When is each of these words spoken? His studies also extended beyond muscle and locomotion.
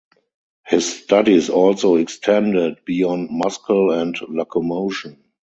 His 0.65 0.99
studies 1.03 1.51
also 1.51 1.97
extended 1.97 2.79
beyond 2.85 3.29
muscle 3.29 3.91
and 3.91 4.15
locomotion. 4.27 5.23